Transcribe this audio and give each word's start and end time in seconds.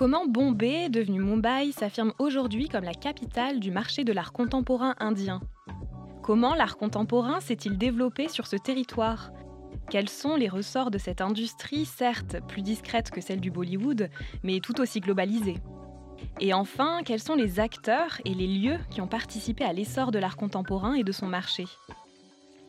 Comment 0.00 0.24
Bombay, 0.26 0.88
devenu 0.88 1.20
Mumbai, 1.20 1.72
s'affirme 1.72 2.14
aujourd'hui 2.18 2.70
comme 2.70 2.84
la 2.84 2.94
capitale 2.94 3.60
du 3.60 3.70
marché 3.70 4.02
de 4.02 4.14
l'art 4.14 4.32
contemporain 4.32 4.94
indien. 4.98 5.42
Comment 6.22 6.54
l'art 6.54 6.78
contemporain 6.78 7.40
s'est-il 7.40 7.76
développé 7.76 8.28
sur 8.28 8.46
ce 8.46 8.56
territoire? 8.56 9.30
Quels 9.90 10.08
sont 10.08 10.36
les 10.36 10.48
ressorts 10.48 10.90
de 10.90 10.96
cette 10.96 11.20
industrie, 11.20 11.84
certes 11.84 12.36
plus 12.48 12.62
discrète 12.62 13.10
que 13.10 13.20
celle 13.20 13.42
du 13.42 13.50
Bollywood, 13.50 14.08
mais 14.42 14.60
tout 14.60 14.80
aussi 14.80 15.00
globalisée? 15.00 15.58
Et 16.40 16.54
enfin, 16.54 17.00
quels 17.04 17.20
sont 17.20 17.34
les 17.34 17.60
acteurs 17.60 18.22
et 18.24 18.32
les 18.32 18.46
lieux 18.46 18.78
qui 18.90 19.02
ont 19.02 19.06
participé 19.06 19.64
à 19.64 19.74
l'essor 19.74 20.12
de 20.12 20.18
l'art 20.18 20.38
contemporain 20.38 20.94
et 20.94 21.04
de 21.04 21.12
son 21.12 21.26
marché? 21.26 21.66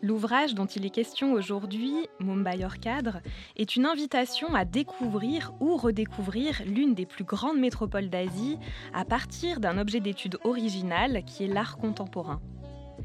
L'ouvrage 0.04 0.55
dont 0.55 0.66
il 0.66 0.86
est 0.86 0.90
question 0.91 1.34
aujourd'hui, 1.34 1.94
Mumbai 2.20 2.66
hors 2.66 2.80
cadre, 2.80 3.20
est 3.55 3.76
une 3.76 3.86
invitation 3.86 4.55
à 4.55 4.66
découvrir 4.66 5.54
ou 5.59 5.78
redécouvrir 5.78 6.62
l'une 6.66 6.96
des 6.96 7.05
plus 7.05 7.23
grandes 7.23 7.59
métropoles 7.59 8.09
d'Asie 8.09 8.58
à 8.94 9.06
partir 9.06 9.59
d'un 9.59 9.78
objet 9.78 10.00
d'étude 10.00 10.40
original 10.44 11.23
qui 11.26 11.44
est 11.44 11.54
l'art 11.54 11.78
contemporain. 11.78 12.42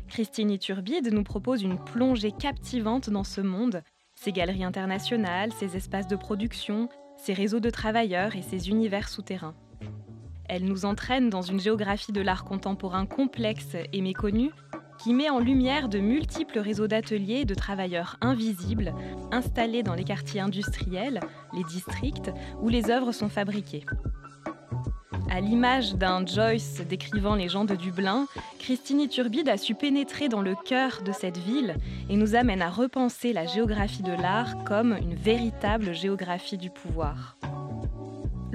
Christine 0.09 0.51
Iturbide 0.51 1.13
nous 1.13 1.25
propose 1.25 1.63
une 1.63 1.79
plongée 1.79 2.33
captivante 2.33 3.11
dans 3.11 3.25
ce 3.25 3.43
monde, 3.43 3.83
ses 4.15 4.33
galeries 4.33 4.65
internationales, 4.65 5.53
ses 5.53 5.77
espaces 5.77 6.09
de 6.09 6.17
production, 6.17 6.89
ses 7.19 7.35
réseaux 7.35 7.61
de 7.61 7.71
travailleurs 7.71 8.37
et 8.37 8.43
ses 8.43 8.71
univers 8.71 9.11
souterrains. 9.11 9.55
Elle 10.49 10.65
nous 10.65 10.85
entraîne 10.85 11.29
dans 11.29 11.43
une 11.43 11.61
géographie 11.61 12.13
de 12.13 12.21
l'art 12.21 12.45
contemporain 12.45 13.05
complexe 13.05 13.77
et 13.93 14.01
méconnue 14.01 14.53
qui 14.99 15.13
met 15.13 15.31
en 15.31 15.39
lumière 15.39 15.89
de 15.89 15.99
multiples 15.99 16.59
réseaux 16.59 16.87
d'ateliers 16.87 17.41
et 17.41 17.45
de 17.45 17.55
travailleurs 17.55 18.17
invisibles 18.21 18.95
installés 19.33 19.83
dans 19.83 19.95
les 19.95 20.05
quartiers 20.05 20.41
industriels, 20.41 21.21
les 21.55 21.65
districts, 21.65 22.31
où 22.61 22.69
les 22.69 22.91
œuvres 22.91 23.13
sont 23.13 23.29
fabriquées. 23.29 23.85
À 25.31 25.41
l'image 25.41 25.95
d'un 25.95 26.25
Joyce 26.25 26.81
décrivant 26.89 27.35
les 27.35 27.49
gens 27.49 27.65
de 27.65 27.75
Dublin, 27.75 28.27
Christine 28.59 29.01
Iturbide 29.01 29.49
a 29.49 29.57
su 29.57 29.75
pénétrer 29.75 30.29
dans 30.29 30.41
le 30.41 30.55
cœur 30.65 31.03
de 31.05 31.13
cette 31.13 31.39
ville 31.39 31.77
et 32.09 32.17
nous 32.17 32.37
amène 32.37 32.63
à 32.63 32.71
repenser 32.71 33.33
la 33.33 33.47
géographie 33.47 34.03
de 34.03 34.13
l'art 34.13 34.65
comme 34.65 34.97
une 34.97 35.15
véritable 35.15 35.93
géographie 35.93 36.59
du 36.59 36.71
pouvoir. 36.71 37.37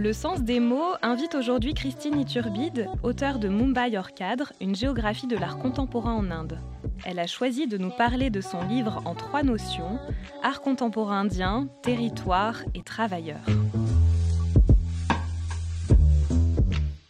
Le 0.02 0.14
sens 0.14 0.42
des 0.42 0.60
mots 0.60 0.96
invite 1.04 1.36
aujourd'hui 1.36 1.76
Christine 1.76 2.20
Iturbide, 2.20 2.90
auteure 3.04 3.38
de 3.38 3.48
Mumbai 3.48 3.96
hors 4.00 4.14
cadre, 4.14 4.52
une 4.60 4.74
géographie 4.74 5.28
de 5.28 5.38
l'art 5.38 5.60
contemporain 5.60 6.14
en 6.14 6.32
Inde. 6.32 6.58
Elle 7.06 7.20
a 7.20 7.28
choisi 7.28 7.68
de 7.68 7.78
nous 7.78 7.92
parler 7.92 8.32
de 8.32 8.42
son 8.42 8.64
livre 8.64 9.04
en 9.06 9.14
trois 9.14 9.44
notions 9.44 10.00
art 10.42 10.62
contemporain 10.62 11.20
indien, 11.20 11.68
territoire 11.84 12.64
et 12.74 12.82
travailleur. 12.82 13.42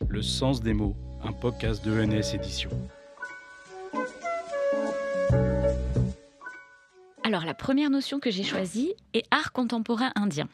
Le 0.10 0.22
sens 0.22 0.62
des 0.62 0.74
mots, 0.74 0.98
un 1.24 1.32
podcast 1.32 1.86
de 1.86 1.94
ENS 1.94 2.36
Édition. 2.36 2.72
Alors 7.24 7.46
la 7.46 7.54
première 7.54 7.90
notion 7.90 8.20
que 8.20 8.32
j'ai 8.32 8.44
choisie 8.44 8.94
est 9.14 9.24
art 9.32 9.54
contemporain 9.54 10.12
indien. 10.16 10.50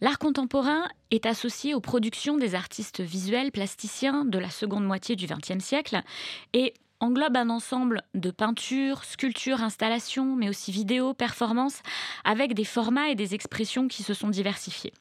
L'art 0.00 0.18
contemporain 0.18 0.88
est 1.10 1.24
associé 1.24 1.74
aux 1.74 1.80
productions 1.80 2.36
des 2.36 2.54
artistes 2.54 3.00
visuels 3.00 3.50
plasticiens 3.50 4.24
de 4.26 4.38
la 4.38 4.50
seconde 4.50 4.84
moitié 4.84 5.16
du 5.16 5.26
XXe 5.26 5.64
siècle 5.64 6.02
et 6.52 6.74
englobe 7.00 7.36
un 7.36 7.48
ensemble 7.48 8.02
de 8.14 8.30
peintures, 8.30 9.04
sculptures, 9.04 9.62
installations, 9.62 10.36
mais 10.36 10.48
aussi 10.48 10.70
vidéos, 10.70 11.14
performances, 11.14 11.82
avec 12.24 12.54
des 12.54 12.64
formats 12.64 13.08
et 13.08 13.14
des 13.14 13.34
expressions 13.34 13.88
qui 13.88 14.02
se 14.02 14.14
sont 14.14 14.28
diversifiés. 14.28 14.92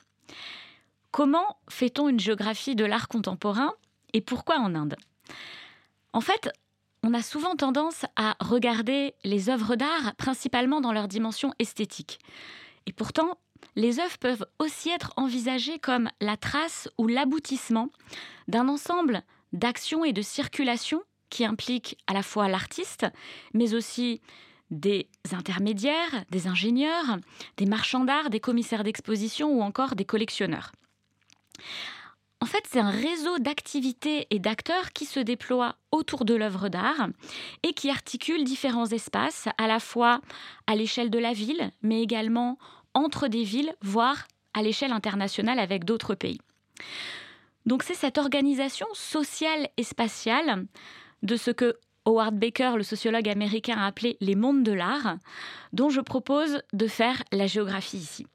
Comment 1.12 1.58
fait-on 1.70 2.10
une 2.10 2.20
géographie 2.20 2.76
de 2.76 2.86
l'art 2.86 3.08
contemporain 3.08 3.74
et 4.14 4.22
pourquoi 4.22 4.60
en 4.60 4.76
Inde? 4.76 4.96
En 6.14 6.22
fait, 6.22 6.50
on 7.04 7.14
a 7.14 7.22
souvent 7.22 7.56
tendance 7.56 8.06
à 8.16 8.36
regarder 8.40 9.14
les 9.24 9.50
œuvres 9.50 9.76
d'art 9.76 10.16
principalement 10.16 10.82
dans 10.82 10.94
leur 10.94 11.08
dimension 11.08 11.54
esthétique. 11.60 12.20
Et 12.86 12.94
pourtant, 12.94 13.38
les 13.76 14.00
œuvres 14.00 14.18
peuvent 14.18 14.46
aussi 14.60 14.90
être 14.90 15.14
envisagées 15.18 15.80
comme 15.80 16.10
la 16.22 16.38
trace 16.38 16.90
ou 16.98 17.08
l'aboutissement 17.08 17.90
d'un 18.48 18.68
ensemble 18.68 19.24
d'actions 19.54 20.06
et 20.06 20.14
de 20.14 20.22
circulations 20.22 21.02
qui 21.30 21.46
impliquent 21.46 21.98
à 22.08 22.14
la 22.14 22.24
fois 22.24 22.48
l'artiste, 22.48 23.06
mais 23.54 23.74
aussi 23.74 24.22
des 24.72 25.08
intermédiaires, 25.32 26.26
des 26.30 26.48
ingénieurs, 26.48 27.18
des 27.58 27.66
marchands 27.66 28.04
d'art, 28.04 28.30
des 28.30 28.40
commissaires 28.40 28.84
d'exposition 28.84 29.50
ou 29.50 29.62
encore 29.62 29.96
des 29.96 30.06
collectionneurs. 30.06 30.72
En 32.42 32.46
fait, 32.48 32.64
c'est 32.70 32.80
un 32.80 32.90
réseau 32.90 33.40
d'activités 33.40 34.28
et 34.30 34.40
d'acteurs 34.40 34.92
qui 34.92 35.06
se 35.06 35.20
déploient 35.20 35.78
autour 35.92 36.26
de 36.26 36.36
l'œuvre 36.36 36.70
d'art 36.70 37.08
et 37.64 37.74
qui 37.74 37.90
articule 37.90 38.44
différents 38.44 38.88
espaces, 38.88 39.48
à 39.58 39.68
la 39.68 39.80
fois 39.80 40.22
à 40.68 40.76
l'échelle 40.76 41.10
de 41.10 41.18
la 41.18 41.34
ville, 41.34 41.72
mais 41.82 42.02
également 42.02 42.58
entre 42.96 43.28
des 43.28 43.44
villes, 43.44 43.74
voire 43.82 44.28
à 44.56 44.64
l'échelle 44.64 44.92
internationale 44.92 45.60
avec 45.60 45.86
d'autres 45.86 46.16
pays. 46.16 46.40
Donc 47.68 47.84
c'est 47.84 47.94
cette 47.94 48.18
organisation 48.18 48.88
sociale 48.94 49.70
et 49.78 49.84
spatiale 49.84 50.66
de 51.22 51.36
ce 51.36 51.52
que 51.52 51.78
Howard 52.06 52.36
Baker, 52.36 52.74
le 52.78 52.84
sociologue 52.84 53.28
américain, 53.28 53.78
a 53.78 53.88
appelé 53.88 54.18
les 54.22 54.36
mondes 54.36 54.64
de 54.64 54.72
l'art, 54.72 55.18
dont 55.74 55.90
je 55.90 56.02
propose 56.02 56.62
de 56.74 56.88
faire 56.88 57.24
la 57.32 57.48
géographie 57.48 57.98
ici. 57.98 58.28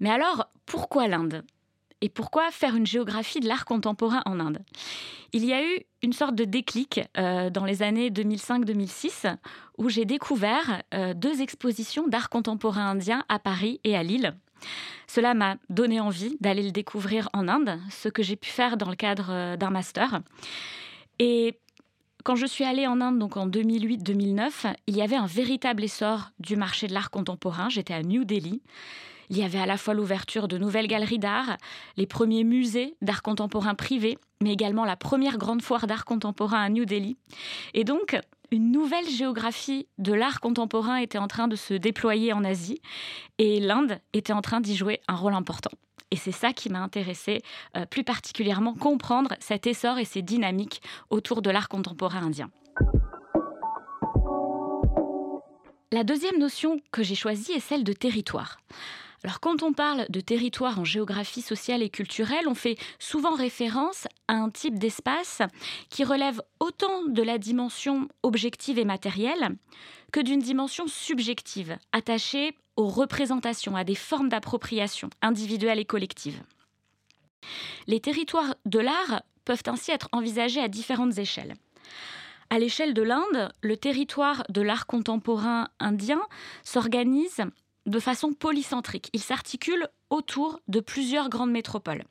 Mais 0.00 0.10
alors, 0.10 0.48
pourquoi 0.66 1.08
l'Inde? 1.08 1.44
Et 2.02 2.08
pourquoi 2.08 2.50
faire 2.50 2.74
une 2.74 2.84
géographie 2.84 3.40
de 3.40 3.48
l'art 3.48 3.64
contemporain 3.64 4.22
en 4.26 4.40
Inde? 4.40 4.58
Il 5.32 5.44
y 5.46 5.54
a 5.54 5.62
eu 5.62 5.78
une 6.02 6.12
sorte 6.12 6.34
de 6.34 6.44
déclic 6.44 7.00
euh, 7.16 7.48
dans 7.48 7.64
les 7.64 7.82
années 7.82 8.10
2005-2006 8.10 9.36
où 9.78 9.88
j'ai 9.88 10.04
découvert 10.04 10.82
euh, 10.92 11.14
deux 11.14 11.40
expositions 11.40 12.08
d'art 12.08 12.28
contemporain 12.28 12.90
indien 12.90 13.24
à 13.28 13.38
Paris 13.38 13.80
et 13.84 13.96
à 13.96 14.02
Lille. 14.02 14.34
Cela 15.06 15.32
m'a 15.34 15.56
donné 15.70 16.00
envie 16.00 16.36
d'aller 16.40 16.62
le 16.62 16.72
découvrir 16.72 17.28
en 17.32 17.48
Inde, 17.48 17.78
ce 17.90 18.08
que 18.08 18.22
j'ai 18.22 18.36
pu 18.36 18.50
faire 18.50 18.76
dans 18.76 18.90
le 18.90 18.96
cadre 18.96 19.28
euh, 19.30 19.56
d'un 19.56 19.70
master. 19.70 20.20
Et 21.20 21.56
quand 22.24 22.34
je 22.34 22.46
suis 22.46 22.64
allée 22.64 22.88
en 22.88 23.00
Inde, 23.00 23.18
donc 23.18 23.36
en 23.36 23.48
2008-2009, 23.48 24.74
il 24.88 24.96
y 24.96 25.02
avait 25.02 25.16
un 25.16 25.26
véritable 25.26 25.84
essor 25.84 26.30
du 26.40 26.56
marché 26.56 26.88
de 26.88 26.94
l'art 26.94 27.10
contemporain. 27.10 27.68
J'étais 27.68 27.94
à 27.94 28.02
New 28.02 28.24
Delhi. 28.24 28.60
Il 29.32 29.38
y 29.38 29.44
avait 29.44 29.58
à 29.58 29.64
la 29.64 29.78
fois 29.78 29.94
l'ouverture 29.94 30.46
de 30.46 30.58
nouvelles 30.58 30.86
galeries 30.86 31.18
d'art, 31.18 31.56
les 31.96 32.06
premiers 32.06 32.44
musées 32.44 32.96
d'art 33.00 33.22
contemporain 33.22 33.74
privés, 33.74 34.18
mais 34.42 34.52
également 34.52 34.84
la 34.84 34.94
première 34.94 35.38
grande 35.38 35.62
foire 35.62 35.86
d'art 35.86 36.04
contemporain 36.04 36.60
à 36.60 36.68
New 36.68 36.84
Delhi. 36.84 37.16
Et 37.72 37.84
donc, 37.84 38.20
une 38.50 38.70
nouvelle 38.70 39.08
géographie 39.08 39.86
de 39.96 40.12
l'art 40.12 40.38
contemporain 40.40 40.96
était 40.96 41.16
en 41.16 41.28
train 41.28 41.48
de 41.48 41.56
se 41.56 41.72
déployer 41.72 42.34
en 42.34 42.44
Asie 42.44 42.82
et 43.38 43.58
l'Inde 43.58 44.00
était 44.12 44.34
en 44.34 44.42
train 44.42 44.60
d'y 44.60 44.76
jouer 44.76 45.00
un 45.08 45.16
rôle 45.16 45.32
important. 45.32 45.70
Et 46.10 46.16
c'est 46.16 46.30
ça 46.30 46.52
qui 46.52 46.68
m'a 46.68 46.80
intéressé 46.80 47.40
euh, 47.74 47.86
plus 47.86 48.04
particulièrement, 48.04 48.74
comprendre 48.74 49.30
cet 49.40 49.66
essor 49.66 49.96
et 49.96 50.04
ces 50.04 50.20
dynamiques 50.20 50.82
autour 51.08 51.40
de 51.40 51.48
l'art 51.48 51.70
contemporain 51.70 52.24
indien. 52.24 52.50
La 55.90 56.04
deuxième 56.04 56.38
notion 56.38 56.80
que 56.90 57.02
j'ai 57.02 57.14
choisie 57.14 57.52
est 57.52 57.60
celle 57.60 57.82
de 57.82 57.94
territoire. 57.94 58.58
Alors 59.24 59.38
quand 59.38 59.62
on 59.62 59.72
parle 59.72 60.06
de 60.08 60.20
territoire 60.20 60.80
en 60.80 60.84
géographie 60.84 61.42
sociale 61.42 61.82
et 61.82 61.90
culturelle, 61.90 62.48
on 62.48 62.54
fait 62.54 62.76
souvent 62.98 63.34
référence 63.34 64.08
à 64.26 64.34
un 64.34 64.50
type 64.50 64.78
d'espace 64.78 65.42
qui 65.90 66.02
relève 66.02 66.42
autant 66.58 67.04
de 67.04 67.22
la 67.22 67.38
dimension 67.38 68.08
objective 68.24 68.78
et 68.78 68.84
matérielle 68.84 69.56
que 70.10 70.20
d'une 70.20 70.40
dimension 70.40 70.88
subjective, 70.88 71.78
attachée 71.92 72.56
aux 72.76 72.88
représentations, 72.88 73.76
à 73.76 73.84
des 73.84 73.94
formes 73.94 74.28
d'appropriation 74.28 75.08
individuelle 75.20 75.78
et 75.78 75.84
collective. 75.84 76.42
Les 77.86 78.00
territoires 78.00 78.54
de 78.66 78.80
l'art 78.80 79.22
peuvent 79.44 79.62
ainsi 79.66 79.92
être 79.92 80.08
envisagés 80.12 80.60
à 80.60 80.68
différentes 80.68 81.18
échelles. 81.18 81.54
À 82.50 82.58
l'échelle 82.58 82.92
de 82.92 83.02
l'Inde, 83.02 83.52
le 83.62 83.76
territoire 83.76 84.44
de 84.48 84.60
l'art 84.60 84.86
contemporain 84.86 85.68
indien 85.80 86.20
s'organise 86.64 87.42
de 87.86 88.00
façon 88.00 88.32
polycentrique. 88.32 89.10
Il 89.12 89.20
s'articule 89.20 89.88
autour 90.10 90.60
de 90.68 90.80
plusieurs 90.80 91.28
grandes 91.28 91.50
métropoles. 91.50 92.04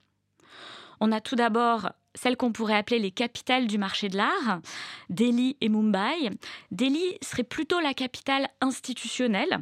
On 1.00 1.12
a 1.12 1.22
tout 1.22 1.36
d'abord 1.36 1.92
celles 2.14 2.38
qu'on 2.38 2.52
pourrait 2.52 2.76
appeler 2.76 3.00
les 3.00 3.12
capitales 3.12 3.68
du 3.68 3.78
marché 3.78 4.10
de 4.10 4.18
l'art, 4.18 4.62
Delhi 5.10 5.58
et 5.62 5.70
Mumbai. 5.70 6.30
Delhi 6.72 7.18
serait 7.22 7.44
plutôt 7.44 7.80
la 7.80 7.94
capitale 7.94 8.50
institutionnelle, 8.60 9.60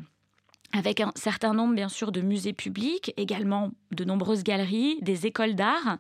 avec 0.74 1.00
un 1.00 1.12
certain 1.16 1.54
nombre 1.54 1.76
bien 1.76 1.90
sûr 1.90 2.12
de 2.12 2.22
musées 2.22 2.54
publics, 2.54 3.14
également 3.18 3.72
de 3.92 4.04
nombreuses 4.04 4.44
galeries, 4.44 5.00
des 5.02 5.28
écoles 5.28 5.56
d'art. 5.56 5.98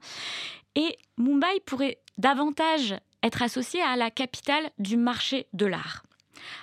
Et 0.76 0.98
Mumbai 1.18 1.60
pourrait 1.66 2.00
davantage 2.18 2.96
être 3.24 3.42
associée 3.42 3.82
à 3.82 3.96
la 3.96 4.12
capitale 4.12 4.72
du 4.78 4.98
marché 4.98 5.48
de 5.54 5.66
l'art 5.66 6.04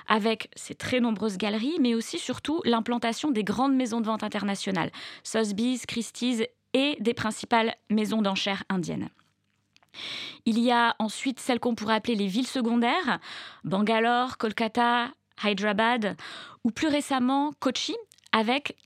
avec 0.06 0.50
ses 0.56 0.74
très 0.74 1.00
nombreuses 1.00 1.38
galeries, 1.38 1.78
mais 1.80 1.94
aussi 1.94 2.18
surtout 2.18 2.60
l'implantation 2.64 3.30
des 3.30 3.44
grandes 3.44 3.74
maisons 3.74 4.00
de 4.00 4.06
vente 4.06 4.22
internationales, 4.22 4.90
Sotheby's, 5.22 5.86
Christie's 5.86 6.42
et 6.74 6.96
des 7.00 7.14
principales 7.14 7.74
maisons 7.90 8.22
d'enchères 8.22 8.64
indiennes. 8.68 9.08
Il 10.44 10.58
y 10.58 10.70
a 10.70 10.94
ensuite 10.98 11.40
celles 11.40 11.60
qu'on 11.60 11.74
pourrait 11.74 11.94
appeler 11.94 12.16
les 12.16 12.26
villes 12.26 12.46
secondaires, 12.46 13.18
Bangalore, 13.64 14.36
Kolkata, 14.36 15.08
Hyderabad, 15.42 16.16
ou 16.64 16.70
plus 16.70 16.88
récemment 16.88 17.52
Kochi, 17.60 17.96
avec 18.32 18.76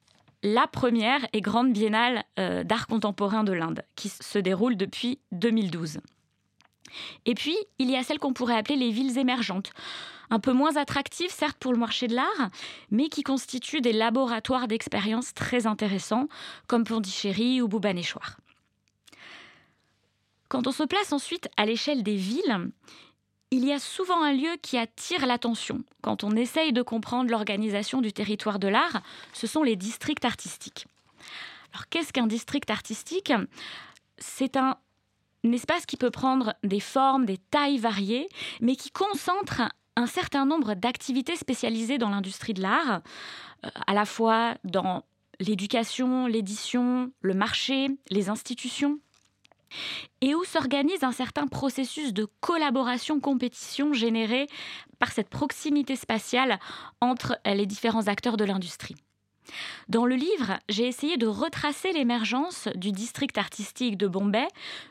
la 0.42 0.66
première 0.66 1.26
et 1.32 1.40
grande 1.40 1.72
biennale 1.72 2.25
euh, 2.38 2.64
d'art 2.64 2.87
contemporain 2.87 3.44
de 3.44 3.52
l'Inde, 3.52 3.82
qui 3.96 4.08
se 4.08 4.38
déroule 4.38 4.76
depuis 4.76 5.19
2012. 5.32 6.00
Et 7.26 7.34
puis, 7.34 7.56
il 7.78 7.90
y 7.90 7.96
a 7.96 8.02
celles 8.02 8.19
qu'on 8.19 8.32
pourrait 8.32 8.56
appeler 8.56 8.76
les 8.76 8.90
villes 8.90 9.19
émergentes, 9.19 9.72
un 10.31 10.41
peu 10.41 10.53
moins 10.53 10.77
attractives 10.77 11.32
certes 11.32 11.59
pour 11.59 11.73
le 11.73 11.79
marché 11.79 12.06
de 12.06 12.15
l'art, 12.15 12.50
mais 12.91 13.09
qui 13.09 13.23
constituent 13.23 13.81
des 13.81 13.93
laboratoires 13.93 14.69
d'expériences 14.69 15.35
très 15.35 15.67
intéressants, 15.67 16.29
comme 16.67 16.85
Pondichéry 16.85 17.61
ou 17.61 17.69
Bhubaneswar. 17.69 18.38
Quand 20.49 20.67
on 20.67 20.73
se 20.73 20.82
place 20.82 21.12
ensuite 21.12 21.49
à 21.56 21.67
l'échelle 21.67 22.03
des 22.03 22.17
villes, 22.17 22.71
il 23.53 23.65
y 23.65 23.73
a 23.73 23.79
souvent 23.79 24.23
un 24.23 24.32
lieu 24.32 24.56
qui 24.62 24.79
attire 24.79 25.27
l'attention 25.27 25.82
quand 26.03 26.25
on 26.25 26.37
essaye 26.37 26.73
de 26.73 26.83
comprendre 26.83 27.31
l'organisation 27.31 28.00
du 28.00 28.12
territoire 28.12 28.59
de 28.59 28.69
l'art, 28.69 29.03
ce 29.33 29.47
sont 29.47 29.62
les 29.62 29.76
districts 29.76 30.25
artistiques. 30.25 30.87
Alors 31.73 31.88
qu'est-ce 31.88 32.12
qu'un 32.12 32.26
district 32.26 32.71
artistique? 32.71 33.33
C'est 34.19 34.56
un, 34.56 34.76
espace 35.44 35.87
qui 35.87 35.97
peut 35.97 36.11
prendre 36.11 36.55
des 36.62 36.81
formes, 36.81 37.26
des 37.26 37.38
tailles 37.38 37.79
variées, 37.79 38.29
mais 38.61 38.76
qui 38.76 38.91
concentre 38.91 39.62
un 39.96 40.06
certain 40.06 40.46
nombre 40.46 40.75
d'activités 40.75 41.37
spécialisées 41.37 41.98
dans 41.98 42.10
l'industrie 42.10 42.54
de 42.54 42.62
l'art, 42.62 43.02
euh, 43.64 43.69
à 43.87 43.94
la 43.94 44.04
fois 44.04 44.54
dans 44.64 45.04
l'éducation, 45.40 46.26
l'édition, 46.26 47.10
le 47.20 47.34
marché, 47.34 47.88
les 48.10 48.28
institutions 48.28 48.98
et 50.20 50.34
où 50.34 50.44
s'organise 50.44 51.04
un 51.04 51.12
certain 51.12 51.46
processus 51.46 52.12
de 52.12 52.26
collaboration-compétition 52.40 53.92
généré 53.92 54.48
par 54.98 55.12
cette 55.12 55.28
proximité 55.28 55.96
spatiale 55.96 56.58
entre 57.00 57.38
les 57.46 57.66
différents 57.66 58.08
acteurs 58.08 58.37
de 58.37 58.44
l'industrie. 58.44 58.96
Dans 59.88 60.06
le 60.06 60.14
livre, 60.14 60.58
j'ai 60.69 60.87
essayé 60.87 61.17
de 61.17 61.26
retracer 61.26 61.93
l'émergence 61.93 62.69
du 62.75 62.93
district 62.93 63.38
artistique 63.38 63.97
de 63.97 64.06
Bombay 64.06 64.47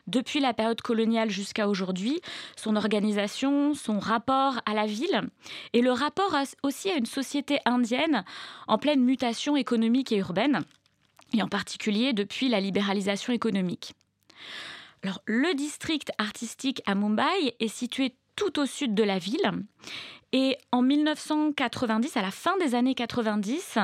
depuis 0.06 0.40
la 0.40 0.52
période 0.52 0.80
coloniale 0.80 1.30
jusqu'à 1.30 1.68
aujourd'hui, 1.68 2.20
son 2.56 2.76
organisation, 2.76 3.74
son 3.74 3.98
rapport 3.98 4.60
à 4.66 4.74
la 4.74 4.86
ville 4.86 5.28
et 5.72 5.80
le 5.80 5.92
rapport 5.92 6.36
aussi 6.62 6.90
à 6.90 6.96
une 6.96 7.06
société 7.06 7.58
indienne 7.64 8.24
en 8.68 8.78
pleine 8.78 9.02
mutation 9.02 9.56
économique 9.56 10.12
et 10.12 10.18
urbaine, 10.18 10.60
et 11.32 11.42
en 11.42 11.48
particulier 11.48 12.12
depuis 12.12 12.48
la 12.48 12.60
libéralisation 12.60 13.32
économique. 13.32 13.94
Le 15.24 15.54
district 15.54 16.12
artistique 16.18 16.82
à 16.86 16.94
Mumbai 16.94 17.54
est 17.58 17.68
situé 17.68 18.14
tout 18.40 18.58
au 18.58 18.64
sud 18.64 18.94
de 18.94 19.02
la 19.02 19.18
ville. 19.18 19.52
Et 20.32 20.56
en 20.72 20.80
1990, 20.80 22.16
à 22.16 22.22
la 22.22 22.30
fin 22.30 22.56
des 22.58 22.74
années 22.74 22.94
90, 22.94 23.78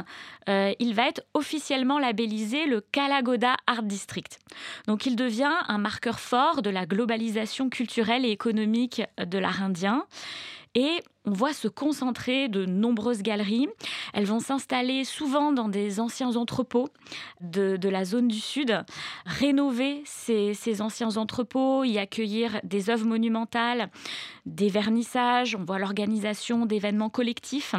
euh, 0.49 0.73
il 0.79 0.95
va 0.95 1.09
être 1.09 1.23
officiellement 1.35 1.99
labellisé 1.99 2.67
le 2.67 2.81
Kalagoda 2.81 3.57
Art 3.67 3.83
District. 3.83 4.39
Donc 4.87 5.05
il 5.05 5.17
devient 5.17 5.53
un 5.69 5.79
marqueur 5.79 6.21
fort 6.21 6.63
de 6.63 6.71
la 6.71 6.87
globalisation 6.87 7.69
culturelle 7.69 8.25
et 8.25 8.31
économique 8.31 9.03
de 9.19 9.39
l'art 9.39 9.63
indien. 9.63 10.07
Et 10.77 11.03
on 11.25 11.33
voit 11.33 11.55
se 11.55 11.69
concentrer 11.69 12.49
de 12.49 12.67
nombreuses 12.67 13.23
galeries. 13.23 13.67
Elles 14.13 14.27
vont 14.27 14.41
s'installer 14.41 15.05
souvent 15.05 15.51
dans 15.51 15.71
des 15.71 16.01
anciens 16.01 16.37
entrepôts 16.37 16.91
de, 17.41 17.89
la 17.89 18.05
zone 18.05 18.29
du 18.29 18.39
Sud, 18.39 18.85
rénover 19.25 20.03
ces, 20.05 20.83
anciens 20.83 21.17
entrepôts, 21.17 21.83
y 21.85 21.99
accueillir 21.99 22.61
des 22.63 22.91
œuvres 22.91 23.07
monumentales, 23.07 23.89
des 24.45 24.69
vernissages, 24.69 25.57
on 25.57 25.65
voit 25.65 25.79
l'organisation 25.79 26.67
d'événements 26.67 27.11
collectifs. 27.11 27.75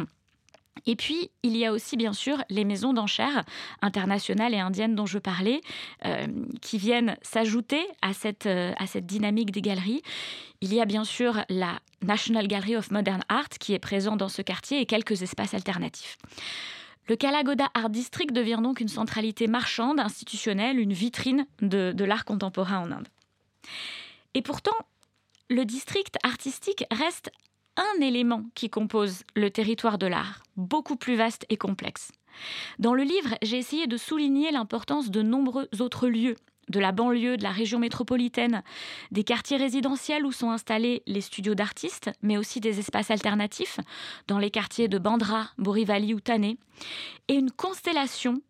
Et 0.86 0.96
puis, 0.96 1.30
il 1.42 1.56
y 1.56 1.64
a 1.64 1.72
aussi 1.72 1.96
bien 1.96 2.12
sûr 2.12 2.42
les 2.50 2.64
maisons 2.64 2.92
d'enchères 2.92 3.44
internationales 3.82 4.54
et 4.54 4.58
indiennes 4.58 4.94
dont 4.94 5.06
je 5.06 5.18
parlais, 5.18 5.60
euh, 6.04 6.26
qui 6.60 6.78
viennent 6.78 7.16
s'ajouter 7.22 7.84
à 8.02 8.12
cette, 8.12 8.46
euh, 8.46 8.72
à 8.78 8.86
cette 8.86 9.06
dynamique 9.06 9.50
des 9.50 9.62
galeries. 9.62 10.02
Il 10.60 10.72
y 10.74 10.80
a 10.80 10.84
bien 10.84 11.04
sûr 11.04 11.44
la 11.48 11.80
National 12.02 12.46
Gallery 12.46 12.76
of 12.76 12.90
Modern 12.90 13.22
Art 13.28 13.48
qui 13.60 13.74
est 13.74 13.78
présente 13.78 14.18
dans 14.18 14.28
ce 14.28 14.42
quartier 14.42 14.80
et 14.80 14.86
quelques 14.86 15.22
espaces 15.22 15.54
alternatifs. 15.54 16.16
Le 17.08 17.16
Kalagoda 17.16 17.68
Art 17.74 17.90
District 17.90 18.32
devient 18.32 18.60
donc 18.62 18.80
une 18.80 18.88
centralité 18.88 19.46
marchande, 19.46 19.98
institutionnelle, 19.98 20.78
une 20.78 20.92
vitrine 20.92 21.46
de 21.62 22.04
l'art 22.04 22.26
contemporain 22.26 22.80
en 22.80 22.92
Inde. 22.92 23.08
Et 24.34 24.42
pourtant, 24.42 24.76
le 25.48 25.64
district 25.64 26.16
artistique 26.22 26.84
reste 26.90 27.30
un 27.78 28.00
élément 28.00 28.44
qui 28.54 28.68
compose 28.68 29.22
le 29.34 29.50
territoire 29.50 29.98
de 29.98 30.06
l'art, 30.06 30.42
beaucoup 30.56 30.96
plus 30.96 31.16
vaste 31.16 31.46
et 31.48 31.56
complexe. 31.56 32.12
Dans 32.78 32.94
le 32.94 33.04
livre, 33.04 33.36
j'ai 33.42 33.56
essayé 33.56 33.86
de 33.86 33.96
souligner 33.96 34.50
l'importance 34.50 35.10
de 35.10 35.22
nombreux 35.22 35.68
autres 35.80 36.08
lieux 36.08 36.36
de 36.68 36.80
la 36.80 36.92
banlieue, 36.92 37.38
de 37.38 37.42
la 37.42 37.50
région 37.50 37.78
métropolitaine, 37.78 38.62
des 39.10 39.24
quartiers 39.24 39.56
résidentiels 39.56 40.26
où 40.26 40.32
sont 40.32 40.50
installés 40.50 41.02
les 41.06 41.22
studios 41.22 41.54
d'artistes, 41.54 42.10
mais 42.20 42.36
aussi 42.36 42.60
des 42.60 42.78
espaces 42.78 43.10
alternatifs 43.10 43.80
dans 44.26 44.38
les 44.38 44.50
quartiers 44.50 44.88
de 44.88 44.98
Bandra, 44.98 45.48
Borivali 45.56 46.12
ou 46.12 46.20
Thane, 46.20 46.44
et 46.44 47.34
une 47.34 47.50
constellation 47.50 48.42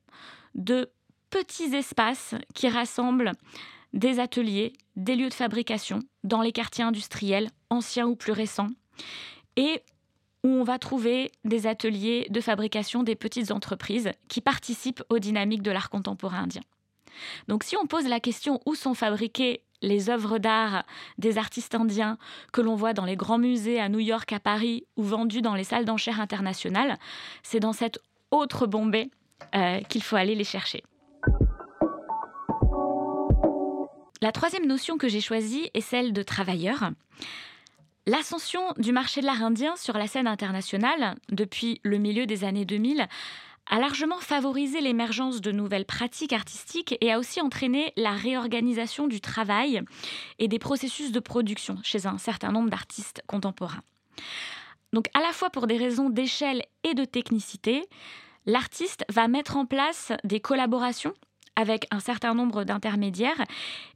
de 0.57 0.91
petits 1.31 1.75
espaces 1.77 2.35
qui 2.55 2.69
rassemblent 2.69 3.33
des 3.93 4.19
ateliers, 4.19 4.73
des 4.97 5.15
lieux 5.15 5.29
de 5.29 5.35
fabrication 5.35 6.01
dans 6.25 6.43
les 6.43 6.53
quartiers 6.53 6.85
industriels, 6.85 7.51
anciens 7.71 8.07
ou 8.07 8.17
plus 8.17 8.33
récents, 8.33 8.69
et 9.57 9.83
où 10.45 10.49
on 10.49 10.63
va 10.63 10.79
trouver 10.79 11.33
des 11.45 11.67
ateliers 11.67 12.27
de 12.31 12.41
fabrication 12.41 13.03
des 13.03 13.17
petites 13.17 13.51
entreprises 13.51 14.11
qui 14.29 14.41
participent 14.41 15.03
aux 15.09 15.19
dynamiques 15.19 15.63
de 15.63 15.71
l'art 15.71 15.91
contemporain 15.91 16.45
indien. 16.45 16.63
Donc 17.49 17.65
si 17.65 17.77
on 17.77 17.87
pose 17.87 18.07
la 18.07 18.21
question 18.21 18.61
où 18.67 18.75
sont 18.75 18.95
fabriquées 18.95 19.63
les 19.83 20.11
œuvres 20.11 20.39
d'art 20.39 20.85
des 21.19 21.39
artistes 21.39 21.75
indiens 21.75 22.19
que 22.53 22.61
l'on 22.61 22.75
voit 22.75 22.95
dans 22.95 23.05
les 23.05 23.17
grands 23.17 23.39
musées 23.39 23.81
à 23.81 23.89
New 23.89 24.01
York, 24.01 24.33
à 24.33 24.41
Paris 24.41 24.85
ou 24.97 25.03
vendues 25.03 25.43
dans 25.43 25.55
les 25.55 25.65
salles 25.65 25.85
d'enchères 25.85 26.21
internationales, 26.21 26.99
c'est 27.43 27.61
dans 27.61 27.73
cette 27.73 27.99
autre 28.31 28.67
Bombay 28.67 29.11
euh, 29.55 29.81
qu'il 29.83 30.03
faut 30.03 30.17
aller 30.17 30.35
les 30.35 30.45
chercher. 30.45 30.83
La 34.21 34.33
troisième 34.33 34.67
notion 34.67 34.99
que 34.99 35.09
j'ai 35.09 35.21
choisie 35.21 35.71
est 35.75 35.81
celle 35.81 36.13
de 36.13 36.23
travailleur. 36.23 36.91
L'ascension 38.09 38.63
du 38.79 38.91
marché 38.91 39.21
de 39.21 39.27
l'art 39.27 39.43
indien 39.43 39.77
sur 39.77 39.99
la 39.99 40.07
scène 40.07 40.27
internationale 40.27 41.17
depuis 41.29 41.79
le 41.83 41.99
milieu 41.99 42.25
des 42.25 42.43
années 42.43 42.65
2000 42.65 43.07
a 43.67 43.79
largement 43.79 44.19
favorisé 44.19 44.81
l'émergence 44.81 45.43
de 45.43 45.53
nouvelles 45.53 45.85
pratiques 45.85 46.33
artistiques 46.33 46.97
et 47.03 47.13
a 47.13 47.19
aussi 47.19 47.43
entraîné 47.43 47.93
la 47.99 48.13
réorganisation 48.13 49.09
du 49.09 49.21
travail 49.21 49.83
et 50.39 50.49
des 50.49 50.59
processus 50.59 51.13
de 51.13 51.21
production 51.21 51.77
chez 51.83 52.07
un 52.07 52.17
certain 52.17 52.51
nombre 52.51 52.71
d'artistes 52.71 53.21
contemporains. 53.27 53.83
Donc 54.95 55.11
à 55.13 55.21
la 55.21 55.35
fois 55.35 55.51
pour 55.51 55.67
des 55.67 55.77
raisons 55.77 56.09
d'échelle 56.09 56.63
et 56.85 56.95
de 56.95 57.05
technicité, 57.05 57.85
l'artiste 58.47 59.05
va 59.11 59.29
mettre 59.29 59.59
en 59.59 59.67
place 59.67 60.13
des 60.25 60.41
collaborations 60.41 61.13
avec 61.59 61.89
un 61.91 61.99
certain 61.99 62.35
nombre 62.35 62.63
d'intermédiaires 62.63 63.45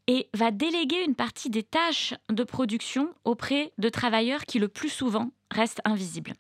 et 0.09 0.28
va 0.35 0.50
déléguer 0.50 1.04
une 1.07 1.14
partie 1.14 1.49
des 1.49 1.62
tâches 1.62 2.12
de 2.28 2.42
production 2.42 3.14
auprès 3.25 3.73
de 3.78 3.88
travailleurs 3.88 4.47
qui 4.47 4.59
le 4.59 4.66
plus 4.66 4.88
souvent 4.88 5.31
restent 5.52 5.81
invisibles. 5.85 6.35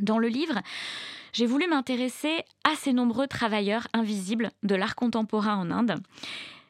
Dans 0.00 0.18
le 0.18 0.28
livre, 0.28 0.58
j'ai 1.34 1.44
voulu 1.44 1.68
m'intéresser 1.68 2.44
à 2.64 2.74
ces 2.76 2.94
nombreux 2.94 3.26
travailleurs 3.26 3.88
invisibles 3.92 4.50
de 4.62 4.74
l'art 4.74 4.96
contemporain 4.96 5.56
en 5.56 5.70
Inde 5.70 6.00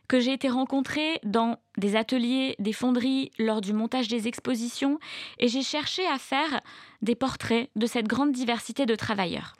que 0.08 0.20
j'ai 0.20 0.32
été 0.32 0.50
rencontrer 0.50 1.20
dans 1.24 1.56
des 1.78 1.96
ateliers, 1.96 2.54
des 2.58 2.74
fonderies, 2.74 3.30
lors 3.38 3.62
du 3.62 3.72
montage 3.72 4.08
des 4.08 4.28
expositions, 4.28 4.98
et 5.38 5.48
j'ai 5.48 5.62
cherché 5.62 6.06
à 6.06 6.18
faire 6.18 6.60
des 7.00 7.14
portraits 7.14 7.70
de 7.76 7.86
cette 7.86 8.08
grande 8.08 8.32
diversité 8.32 8.84
de 8.84 8.94
travailleurs. 8.94 9.54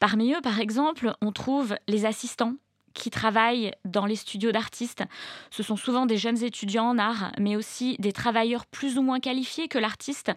Parmi 0.00 0.32
eux, 0.32 0.40
par 0.42 0.58
exemple, 0.58 1.14
on 1.20 1.30
trouve 1.30 1.76
les 1.86 2.06
assistants, 2.06 2.56
qui 2.94 3.10
travaillent 3.10 3.72
dans 3.84 4.06
les 4.06 4.16
studios 4.16 4.52
d'artistes. 4.52 5.04
Ce 5.50 5.62
sont 5.62 5.76
souvent 5.76 6.06
des 6.06 6.16
jeunes 6.16 6.42
étudiants 6.42 6.88
en 6.88 6.98
art, 6.98 7.32
mais 7.38 7.56
aussi 7.56 7.96
des 7.98 8.12
travailleurs 8.12 8.66
plus 8.66 8.98
ou 8.98 9.02
moins 9.02 9.20
qualifiés 9.20 9.68
que 9.68 9.78
l'artiste 9.78 10.32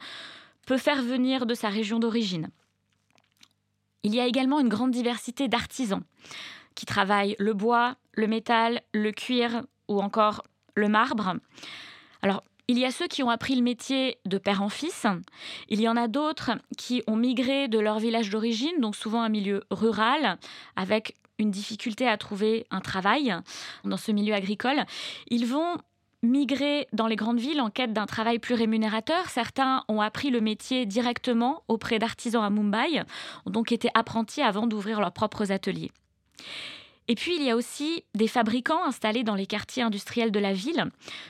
peut 0.65 0.77
faire 0.77 1.01
venir 1.01 1.45
de 1.45 1.53
sa 1.53 1.69
région 1.69 1.99
d'origine. 1.99 2.49
Il 4.03 4.13
y 4.13 4.19
a 4.19 4.27
également 4.27 4.59
une 4.59 4.69
grande 4.69 4.91
diversité 4.91 5.47
d'artisans 5.47 6.03
qui 6.75 6.85
travaillent 6.85 7.35
le 7.39 7.53
bois, 7.53 7.95
le 8.13 8.27
métal, 8.27 8.81
le 8.93 9.11
cuir 9.11 9.63
ou 9.87 10.01
encore 10.01 10.43
le 10.75 10.89
marbre. 10.89 11.35
Alors, 12.21 12.43
il 12.67 12.79
y 12.79 12.85
a 12.85 12.91
ceux 12.91 13.07
qui 13.07 13.21
ont 13.21 13.29
appris 13.29 13.55
le 13.55 13.61
métier 13.61 14.17
de 14.25 14.37
père 14.37 14.63
en 14.63 14.69
fils. 14.69 15.05
Il 15.69 15.79
y 15.79 15.87
en 15.87 15.95
a 15.95 16.07
d'autres 16.07 16.51
qui 16.77 17.03
ont 17.05 17.15
migré 17.15 17.67
de 17.67 17.79
leur 17.79 17.99
village 17.99 18.29
d'origine, 18.29 18.79
donc 18.79 18.95
souvent 18.95 19.21
un 19.21 19.29
milieu 19.29 19.63
rural, 19.69 20.37
avec 20.75 21.15
une 21.39 21.51
difficulté 21.51 22.07
à 22.07 22.17
trouver 22.17 22.65
un 22.71 22.81
travail 22.81 23.35
dans 23.83 23.97
ce 23.97 24.11
milieu 24.11 24.33
agricole, 24.33 24.85
ils 25.29 25.45
vont 25.45 25.77
migrer 26.23 26.87
dans 26.91 27.07
les 27.07 27.15
grandes 27.15 27.39
villes 27.39 27.61
en 27.61 27.69
quête 27.69 27.93
d'un 27.93 28.05
travail 28.05 28.39
plus 28.39 28.55
rémunérateur. 28.55 29.29
Certains 29.29 29.83
ont 29.87 30.01
appris 30.01 30.31
le 30.31 30.41
métier 30.41 30.85
directement 30.85 31.63
auprès 31.67 31.99
d'artisans 31.99 32.43
à 32.43 32.49
Mumbai, 32.49 33.03
ont 33.45 33.51
donc 33.51 33.71
été 33.71 33.89
apprentis 33.93 34.41
avant 34.41 34.67
d'ouvrir 34.67 34.99
leurs 34.99 35.13
propres 35.13 35.51
ateliers. 35.51 35.91
Et 37.07 37.15
puis, 37.15 37.35
il 37.35 37.43
y 37.43 37.51
a 37.51 37.55
aussi 37.55 38.03
des 38.15 38.27
fabricants 38.27 38.83
installés 38.83 39.23
dans 39.23 39.35
les 39.35 39.45
quartiers 39.45 39.83
industriels 39.83 40.31
de 40.31 40.39
la 40.39 40.53
ville. 40.53 40.85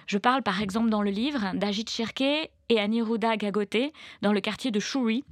Je 0.08 0.18
parle 0.18 0.42
par 0.42 0.62
exemple 0.62 0.90
dans 0.90 1.02
le 1.02 1.12
livre 1.12 1.52
d'Ajit 1.54 1.86
Shirke 1.88 2.22
et 2.70 2.80
Aniruddha 2.80 3.38
Gagote 3.38 3.92
dans 4.22 4.32
le 4.32 4.42
quartier 4.42 4.72
de 4.72 4.80
Shuri. 4.80 5.24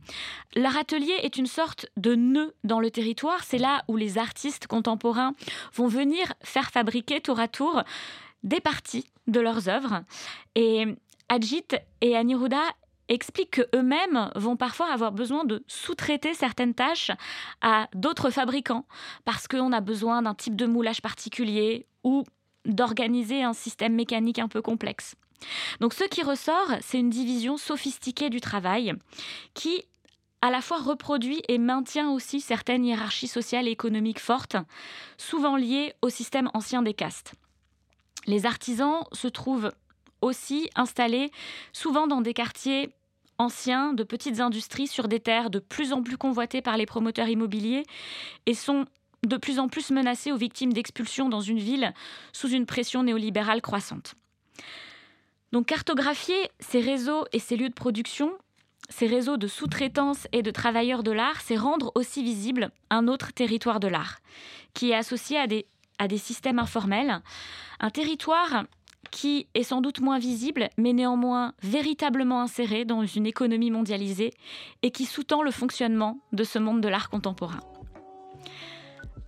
Leur 0.56 0.78
atelier 0.78 1.16
est 1.24 1.38
une 1.38 1.48
sorte 1.48 1.88
de 1.98 2.16
nœud 2.16 2.54
dans 2.64 2.80
le 2.80 2.92
territoire. 2.92 3.44
C'est 3.44 3.58
là 3.58 3.84
où 3.88 3.96
les 3.96 4.18
artistes 4.18 4.68
contemporains 4.68 5.34
vont 5.74 5.88
venir 5.88 6.34
faire 6.44 6.72
fabriquer 6.72 7.22
tour 7.22 7.40
à 7.40 7.48
tour 7.48 7.84
des 8.44 8.60
parties 8.60 9.06
de 9.28 9.40
leurs 9.40 9.70
œuvres. 9.70 10.04
Et 10.56 10.86
Ajit 11.30 11.66
et 12.02 12.16
Aniruddha 12.16 12.62
expliquent 13.10 13.52
qu'eux-mêmes 13.52 14.32
vont 14.36 14.56
parfois 14.56 14.92
avoir 14.92 15.12
besoin 15.12 15.44
de 15.46 15.64
sous-traiter 15.68 16.34
certaines 16.34 16.74
tâches 16.74 17.12
à 17.62 17.88
d'autres 17.94 18.30
fabricants 18.30 18.86
parce 19.26 19.48
qu'on 19.48 19.72
a 19.72 19.82
besoin 19.82 20.22
d'un 20.22 20.34
type 20.34 20.56
de 20.56 20.66
moulage 20.66 21.02
particulier 21.02 21.86
ou 22.04 22.24
d'organiser 22.66 23.44
un 23.44 23.54
système 23.54 23.94
mécanique 23.94 24.40
un 24.40 24.48
peu 24.48 24.62
complexe. 24.62 25.16
Donc 25.82 25.94
ce 25.94 26.06
qui 26.06 26.24
ressort, 26.24 26.72
c'est 26.82 27.00
une 27.00 27.10
division 27.10 27.58
sophistiquée 27.58 28.30
du 28.30 28.40
travail 28.40 28.94
qui 29.54 29.84
à 30.42 30.52
la 30.52 30.60
fois 30.60 30.78
reproduit 30.78 31.42
et 31.48 31.58
maintient 31.58 32.12
aussi 32.12 32.42
certaines 32.42 32.84
hiérarchies 32.84 33.30
sociales 33.30 33.66
et 33.68 33.72
économiques 33.72 34.20
fortes, 34.20 34.58
souvent 35.18 35.56
liées 35.56 35.94
au 36.02 36.10
système 36.10 36.50
ancien 36.54 36.82
des 36.82 36.94
castes. 36.94 37.34
Les 38.26 38.46
artisans 38.46 39.06
se 39.14 39.30
trouvent 39.30 39.72
aussi 40.24 40.70
installés 40.76 41.32
souvent 41.74 42.08
dans 42.08 42.22
des 42.22 42.34
quartiers 42.34 42.94
anciens 43.38 43.94
de 43.94 44.04
petites 44.04 44.40
industries 44.40 44.88
sur 44.88 45.08
des 45.08 45.20
terres 45.20 45.50
de 45.50 45.60
plus 45.60 45.94
en 45.94 46.02
plus 46.02 46.18
convoitées 46.18 46.62
par 46.62 46.78
les 46.78 46.86
promoteurs 46.86 47.28
immobiliers 47.28 47.84
et 48.46 48.54
sont 48.54 48.86
de 49.26 49.38
plus 49.38 49.60
en 49.60 49.68
plus 49.68 49.92
menacés 49.92 50.32
aux 50.32 50.38
victimes 50.38 50.74
d'expulsion 50.74 51.30
dans 51.30 51.42
une 51.42 51.60
ville 51.60 51.94
sous 52.34 52.50
une 52.50 52.66
pression 52.66 53.04
néolibérale 53.04 53.62
croissante. 53.62 54.16
Donc 55.52 55.68
cartographier 55.68 56.50
ces 56.60 56.80
réseaux 56.80 57.26
et 57.32 57.40
ces 57.40 57.56
lieux 57.56 57.70
de 57.70 57.74
production, 57.74 58.32
ces 58.90 59.08
réseaux 59.08 59.38
de 59.38 59.48
sous-traitance 59.48 60.28
et 60.32 60.42
de 60.42 60.52
travailleurs 60.52 61.04
de 61.04 61.12
l'art, 61.12 61.42
c'est 61.42 61.56
rendre 61.56 61.92
aussi 61.96 62.24
visible 62.24 62.72
un 62.90 63.08
autre 63.08 63.32
territoire 63.32 63.80
de 63.80 63.88
l'art, 63.88 64.20
qui 64.74 64.92
est 64.92 64.96
associé 64.96 65.38
à 65.38 65.48
des 65.48 65.66
à 66.00 66.08
des 66.08 66.18
systèmes 66.18 66.58
informels, 66.60 67.22
un 67.80 67.90
territoire 67.92 68.66
qui 69.14 69.48
est 69.54 69.64
sans 69.64 69.80
doute 69.80 70.02
moins 70.02 70.18
visible, 70.18 70.70
mais 70.76 70.92
néanmoins 70.92 71.54
véritablement 71.62 72.42
inséré 72.42 72.84
dans 72.84 73.06
une 73.06 73.28
économie 73.28 73.70
mondialisée 73.70 74.34
et 74.82 74.90
qui 74.90 75.06
sous-tend 75.06 75.44
le 75.44 75.52
fonctionnement 75.52 76.20
de 76.32 76.44
ce 76.44 76.58
monde 76.58 76.82
de 76.82 76.88
l'art 76.90 77.12
contemporain. 77.12 77.60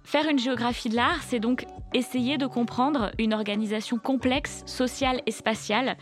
Faire 0.04 0.28
une 0.28 0.40
géographie 0.40 0.90
de 0.90 0.96
l'art, 0.96 1.22
c'est 1.22 1.40
donc 1.40 1.66
essayer 1.94 2.40
de 2.40 2.48
comprendre 2.48 3.12
une 3.20 3.34
organisation 3.34 3.98
complexe, 3.98 4.64
sociale 4.66 5.22
et 5.28 5.32
spatiale, 5.32 5.98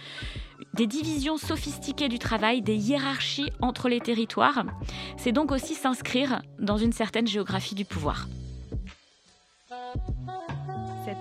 des 0.74 0.88
divisions 0.88 1.36
sophistiquées 1.38 2.08
du 2.08 2.20
travail, 2.20 2.62
des 2.62 2.78
hiérarchies 2.78 3.52
entre 3.62 3.90
les 3.90 4.00
territoires. 4.00 4.64
C'est 5.18 5.34
donc 5.34 5.52
aussi 5.52 5.74
s'inscrire 5.76 6.42
dans 6.58 6.78
une 6.78 6.94
certaine 6.94 7.28
géographie 7.28 7.76
du 7.76 7.84
pouvoir. 7.84 8.28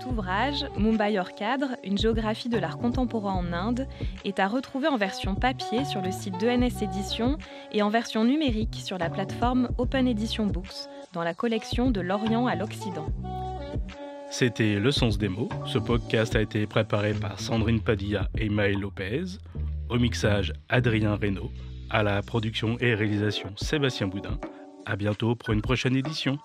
Cet 0.03 0.11
ouvrage, 0.11 0.65
Mumbai 0.77 1.17
hors 1.17 1.33
cadre, 1.33 1.77
une 1.81 1.97
géographie 1.97 2.49
de 2.49 2.57
l'art 2.57 2.77
contemporain 2.77 3.35
en 3.35 3.53
Inde, 3.53 3.87
est 4.25 4.37
à 4.37 4.49
retrouver 4.49 4.89
en 4.89 4.97
version 4.97 5.33
papier 5.33 5.85
sur 5.85 6.01
le 6.01 6.11
site 6.11 6.37
d'ENS 6.41 6.81
Éditions 6.81 7.37
et 7.71 7.81
en 7.81 7.89
version 7.89 8.25
numérique 8.25 8.81
sur 8.83 8.97
la 8.97 9.09
plateforme 9.09 9.69
Open 9.77 10.05
Edition 10.05 10.45
Books, 10.45 10.89
dans 11.13 11.23
la 11.23 11.33
collection 11.33 11.89
de 11.89 12.01
l'Orient 12.01 12.47
à 12.47 12.55
l'Occident. 12.55 13.05
C'était 14.29 14.77
Le 14.77 14.91
Sens 14.91 15.17
des 15.17 15.29
mots. 15.29 15.49
Ce 15.65 15.77
podcast 15.77 16.35
a 16.35 16.41
été 16.41 16.67
préparé 16.67 17.13
par 17.13 17.39
Sandrine 17.39 17.79
Padilla 17.79 18.27
et 18.37 18.49
Maël 18.49 18.79
Lopez. 18.79 19.23
Au 19.89 19.97
mixage, 19.97 20.51
Adrien 20.67 21.15
Reynaud. 21.15 21.51
À 21.89 22.03
la 22.03 22.21
production 22.21 22.77
et 22.81 22.93
réalisation, 22.93 23.53
Sébastien 23.55 24.07
Boudin. 24.07 24.37
À 24.85 24.97
bientôt 24.97 25.35
pour 25.35 25.53
une 25.53 25.61
prochaine 25.61 25.95
édition. 25.95 26.39